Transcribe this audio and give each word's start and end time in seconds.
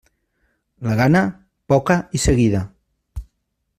La 0.87 0.95
gana, 1.01 1.21
poca 1.73 1.99
i 2.21 2.23
seguida. 2.27 2.63